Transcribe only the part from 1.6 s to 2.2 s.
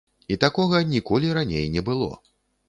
не было.